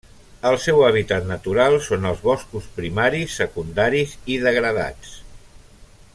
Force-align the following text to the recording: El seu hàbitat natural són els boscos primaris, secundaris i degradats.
El 0.51 0.55
seu 0.61 0.79
hàbitat 0.85 1.27
natural 1.31 1.77
són 1.89 2.09
els 2.13 2.23
boscos 2.29 2.71
primaris, 2.79 3.37
secundaris 3.43 4.17
i 4.37 4.39
degradats. 4.49 5.15